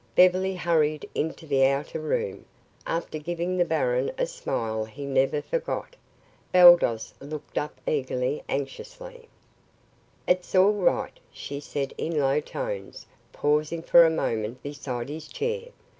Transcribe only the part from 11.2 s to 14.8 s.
she said in low tones, pausing for a moment